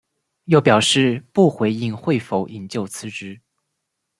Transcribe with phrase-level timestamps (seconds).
[0.45, 3.39] 又表示不回应会否引咎辞职。